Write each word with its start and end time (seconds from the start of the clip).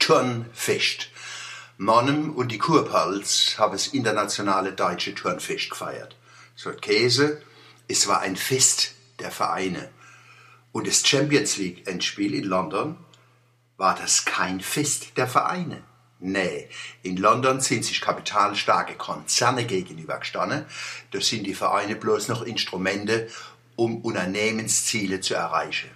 Turnfest. 0.00 1.08
Mannem 1.76 2.34
und 2.34 2.50
die 2.50 2.58
Kurpals 2.58 3.56
haben 3.58 3.72
das 3.72 3.86
internationale 3.86 4.72
deutsche 4.72 5.14
Turnfest 5.14 5.70
gefeiert. 5.70 6.16
So 6.56 6.72
Käse, 6.72 7.40
es 7.86 8.08
war 8.08 8.20
ein 8.20 8.36
Fest 8.36 8.94
der 9.20 9.30
Vereine. 9.30 9.88
Und 10.72 10.86
das 10.86 11.06
Champions 11.06 11.56
League 11.58 11.86
Endspiel 11.86 12.34
in 12.34 12.44
London 12.44 12.96
war 13.76 13.94
das 13.94 14.24
kein 14.24 14.60
Fest 14.60 15.16
der 15.16 15.28
Vereine. 15.28 15.82
Nee, 16.18 16.68
in 17.02 17.16
London 17.16 17.60
sind 17.60 17.84
sich 17.84 18.00
kapitalstarke 18.00 18.94
Konzerne 18.94 19.64
gegenübergestanden. 19.64 20.66
Da 21.12 21.20
sind 21.20 21.46
die 21.46 21.54
Vereine 21.54 21.96
bloß 21.96 22.28
noch 22.28 22.42
Instrumente, 22.42 23.28
um 23.76 24.02
Unternehmensziele 24.02 25.20
zu 25.20 25.34
erreichen. 25.34 25.90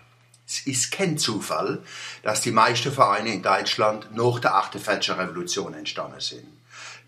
Es 0.47 0.67
ist 0.67 0.93
kein 0.93 1.17
Zufall, 1.17 1.83
dass 2.23 2.43
die 2.43 2.51
meisten 2.51 2.93
Vereine 2.93 3.33
in 3.33 3.43
Deutschland 3.43 4.15
nach 4.15 4.39
der 4.41 4.55
48. 4.55 5.17
Revolution 5.17 5.73
entstanden 5.73 6.21
sind. 6.21 6.47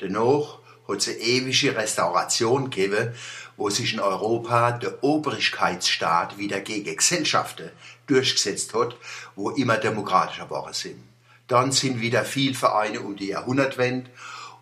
Dennoch 0.01 0.61
hat 0.89 0.99
es 0.99 1.09
eine 1.09 1.19
ewige 1.19 1.77
Restauration 1.77 2.71
gegeben, 2.71 3.15
wo 3.57 3.69
sich 3.71 3.93
in 3.93 4.01
Europa 4.01 4.73
der 4.73 5.03
Obrigkeitsstaat 5.03 6.39
wieder 6.39 6.61
gegen 6.61 6.97
Gesellschaften 6.97 7.71
durchgesetzt 8.07 8.73
hat, 8.75 8.97
wo 9.35 9.51
immer 9.51 9.77
demokratischer 9.77 10.45
geworden 10.45 10.73
sind. 10.73 11.03
Dann 11.47 11.73
sind 11.73 12.01
wieder 12.01 12.25
viele 12.25 12.55
Vereine 12.55 13.01
um 13.01 13.16
die 13.16 13.29
Jahrhundertwende 13.29 14.11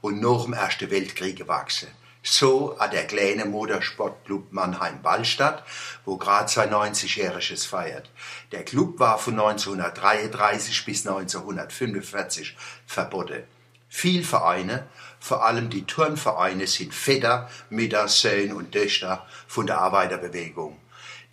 und 0.01 0.21
nach 0.21 0.45
dem 0.45 0.53
Ersten 0.53 0.91
Weltkrieg 0.91 1.37
gewachsen. 1.37 1.89
So 2.27 2.75
hat 2.79 2.95
der 2.95 3.07
kleine 3.07 3.45
Motorsportclub 3.45 4.51
Mannheim-Ballstadt, 4.51 5.63
wo 6.07 6.17
gerade 6.17 6.51
sein 6.51 6.73
90-jähriges 6.73 7.69
feiert. 7.69 8.11
Der 8.51 8.65
Club 8.65 8.99
war 8.99 9.19
von 9.19 9.35
1933 9.35 10.87
bis 10.87 11.07
1945 11.07 12.57
verboten. 12.87 13.43
Viele 13.91 14.25
Vereine, 14.25 14.89
vor 15.21 15.45
allem 15.45 15.69
die 15.69 15.85
Turnvereine, 15.85 16.67
sind 16.67 16.95
Väter, 16.95 17.51
Mütter, 17.69 18.09
Söhne 18.09 18.55
und 18.55 18.73
Töchter 18.73 19.27
von 19.47 19.67
der 19.67 19.79
Arbeiterbewegung. 19.81 20.81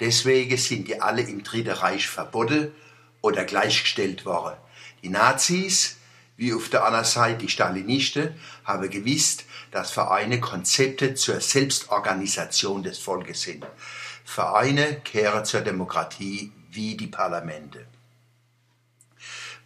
Deswegen 0.02 0.58
sind 0.58 0.90
die 0.90 1.02
alle 1.02 1.22
im 1.22 1.42
Dritten 1.42 1.72
Reich 1.72 2.10
verboten 2.10 2.76
oder 3.22 3.46
gleichgestellt 3.46 4.26
worden. 4.26 4.58
Die 5.04 5.10
Nazis, 5.10 5.96
wie 6.42 6.56
auf 6.56 6.70
der 6.70 6.84
anderen 6.84 7.06
Seite 7.06 7.38
die 7.38 7.50
Stalinisten, 7.50 8.34
haben 8.66 8.90
gewusst, 8.90 9.46
dass 9.70 9.92
Vereine 9.92 10.40
Konzepte 10.40 11.14
zur 11.14 11.40
Selbstorganisation 11.40 12.82
des 12.82 12.98
Volkes 12.98 13.44
sind. 13.44 13.64
Vereine 14.26 15.02
kehren 15.02 15.46
zur 15.46 15.62
Demokratie 15.62 16.52
wie 16.72 16.98
die 16.98 17.06
Parlamente. 17.06 17.86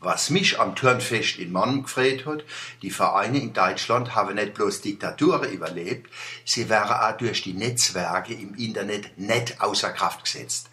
Was 0.02 0.30
mich 0.30 0.60
am 0.60 0.76
Turnfest 0.76 1.38
in 1.38 1.54
Mann 1.54 1.84
gefreut 1.84 2.26
hat, 2.26 2.44
die 2.82 2.92
Vereine 2.92 3.40
in 3.40 3.54
Deutschland 3.54 4.14
haben 4.14 4.36
nicht 4.36 4.54
bloß 4.54 4.82
Diktaturen 4.82 5.50
überlebt, 5.50 6.12
sie 6.44 6.68
wären 6.68 6.92
auch 6.92 7.16
durch 7.16 7.42
die 7.42 7.54
Netzwerke 7.54 8.34
im 8.34 8.54
Internet 8.56 9.18
nicht 9.18 9.62
außer 9.62 9.94
Kraft 9.94 10.26
gesetzt. 10.26 10.70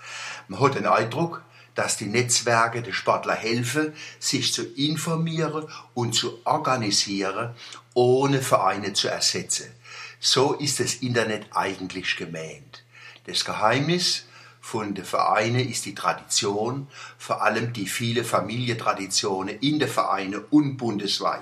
Man 0.48 0.58
hat 0.58 0.74
den 0.74 0.86
Eindruck, 0.86 1.44
dass 1.74 1.96
die 1.96 2.06
Netzwerke 2.06 2.82
den 2.82 2.92
Sportler 2.92 3.34
helfen, 3.34 3.92
sich 4.18 4.52
zu 4.52 4.62
informieren 4.62 5.66
und 5.94 6.14
zu 6.14 6.38
organisieren, 6.44 7.54
ohne 7.94 8.42
Vereine 8.42 8.92
zu 8.92 9.08
ersetzen. 9.08 9.72
So 10.20 10.54
ist 10.54 10.80
das 10.80 10.96
Internet 10.96 11.46
eigentlich 11.52 12.16
gemeint. 12.16 12.84
Das 13.26 13.44
Geheimnis 13.44 14.24
von 14.60 14.94
den 14.94 15.04
Vereinen 15.04 15.68
ist 15.68 15.84
die 15.86 15.94
Tradition, 15.94 16.86
vor 17.18 17.42
allem 17.42 17.72
die 17.72 17.86
viele 17.86 18.22
Familientraditionen 18.22 19.58
in 19.58 19.80
den 19.80 19.88
Vereinen 19.88 20.44
und 20.50 20.76
bundesweit. 20.76 21.40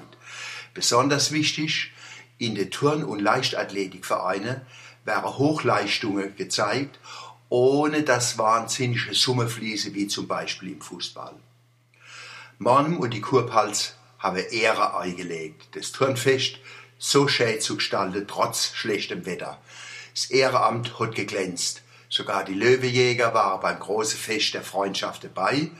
Besonders 0.72 1.30
wichtig, 1.30 1.92
in 2.38 2.54
den 2.54 2.70
Turn- 2.70 3.04
und 3.04 3.20
Leichtathletikvereinen 3.20 4.62
werden 5.04 5.38
Hochleistungen 5.38 6.34
gezeigt 6.36 6.98
ohne 7.50 8.04
dass 8.04 8.38
wahnsinnige 8.38 9.12
Summe 9.14 9.48
fließe, 9.48 9.92
wie 9.92 10.06
zum 10.06 10.26
Beispiel 10.26 10.72
im 10.72 10.80
Fußball. 10.80 11.34
Mann 12.58 12.96
und 12.96 13.12
die 13.12 13.20
Kurpals 13.20 13.94
haben 14.18 14.36
Ehre 14.36 14.96
eingelegt, 14.96 15.68
das 15.72 15.92
Turnfest 15.92 16.58
so 16.98 17.26
schön 17.28 17.60
zu 17.60 17.76
gestalten, 17.76 18.26
trotz 18.28 18.72
schlechtem 18.74 19.26
Wetter. 19.26 19.58
Das 20.14 20.30
Ehrenamt 20.30 20.98
hat 21.00 21.14
geglänzt. 21.14 21.82
Sogar 22.08 22.44
die 22.44 22.54
Löwejäger 22.54 23.32
waren 23.34 23.60
beim 23.60 23.78
großen 23.78 24.18
Fest 24.18 24.54
der 24.54 24.62
Freundschaft 24.62 25.24
dabei. 25.24 25.70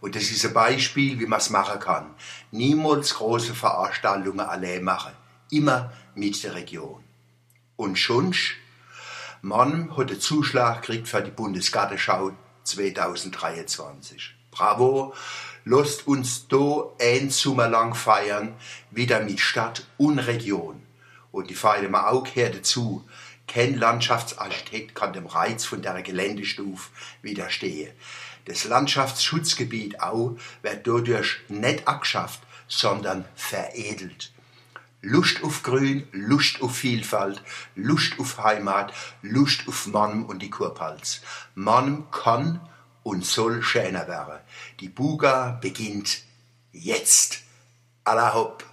Und 0.00 0.14
das 0.14 0.30
ist 0.30 0.46
ein 0.46 0.54
Beispiel, 0.54 1.18
wie 1.18 1.26
man 1.26 1.40
es 1.40 1.50
machen 1.50 1.80
kann. 1.80 2.14
Niemals 2.50 3.14
große 3.14 3.54
Veranstaltungen 3.54 4.40
allein 4.40 4.84
machen. 4.84 5.12
Immer 5.50 5.92
mit 6.14 6.42
der 6.44 6.54
Region. 6.54 7.02
Und 7.76 7.98
schon 7.98 8.32
Mann 9.42 9.96
hat 9.96 10.10
den 10.10 10.20
Zuschlag 10.20 10.82
gekriegt 10.82 11.08
für 11.08 11.22
die 11.22 11.30
Bundesgartenschau 11.30 12.32
2023. 12.64 14.34
Bravo! 14.50 15.14
Lasst 15.64 16.06
uns 16.06 16.46
da 16.48 16.90
ein 17.00 17.30
Sommer 17.30 17.66
lang 17.68 17.94
feiern, 17.94 18.54
wieder 18.90 19.20
mit 19.20 19.40
Stadt 19.40 19.86
und 19.96 20.18
Region. 20.18 20.82
Und 21.32 21.48
die 21.48 21.54
feiern 21.54 21.90
wir 21.90 22.10
auch 22.10 22.26
hier 22.26 22.50
dazu. 22.50 23.08
Kein 23.46 23.78
Landschaftsarchitekt 23.78 24.94
kann 24.94 25.14
dem 25.14 25.26
Reiz 25.26 25.64
von 25.64 25.80
der 25.80 26.02
Geländestufe 26.02 26.90
widerstehen. 27.22 27.92
Das 28.44 28.64
Landschaftsschutzgebiet 28.64 30.02
auch 30.02 30.36
wird 30.60 30.86
dadurch 30.86 31.38
nicht 31.48 31.88
abgeschafft, 31.88 32.40
sondern 32.68 33.24
veredelt. 33.36 34.32
Lust 35.02 35.42
auf 35.42 35.62
Grün, 35.62 36.06
Lust 36.12 36.60
auf 36.60 36.76
Vielfalt, 36.76 37.42
Lust 37.74 38.18
auf 38.18 38.38
Heimat, 38.42 38.92
Lust 39.22 39.66
auf 39.66 39.86
Mann 39.86 40.24
und 40.24 40.40
die 40.40 40.50
Kurpals. 40.50 41.22
Mann 41.54 42.10
kann 42.10 42.60
und 43.02 43.24
soll 43.24 43.62
schöner 43.62 44.06
werden. 44.08 44.40
Die 44.80 44.88
Buga 44.88 45.58
beginnt 45.60 46.22
jetzt. 46.72 47.40
Allah 48.04 48.34
hopp. 48.34 48.69